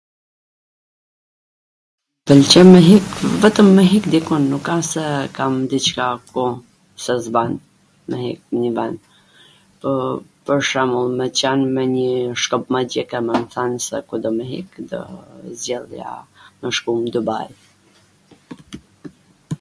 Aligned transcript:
m 2.21 2.29
pwlqen 2.29 2.67
me 2.75 2.79
hik, 2.89 3.05
vetwm 3.41 3.67
me 3.79 3.83
hik 3.91 4.03
diku, 4.13 4.35
nuk 4.53 4.65
a 4.75 4.77
se 4.91 5.03
kam 5.39 5.53
diCka, 5.73 6.07
po 6.31 6.45
se 7.03 7.13
s 7.25 7.27
ban, 7.35 7.51
me 8.13 8.21
hik 8.25 8.39
nw 8.57 8.63
nj 8.69 8.73
ven, 8.77 8.93
po 9.83 9.89
pwr 10.51 10.59
shwmbull, 10.69 11.09
me 11.19 11.25
qwn 11.41 11.59
me 11.75 11.81
njw 11.93 12.11
shkop 12.45 12.63
magjik 12.77 13.09
e 13.19 13.21
me 13.27 13.35
than 13.57 13.71
se 13.89 13.97
ku 14.07 14.15
do 14.23 14.29
me 14.39 14.43
hik, 14.53 14.69
do 14.95 15.01
zgjedhja 15.61 16.13
me 16.59 16.67
shku 16.79 16.91
n 17.01 17.13
Dubaj. 17.17 17.51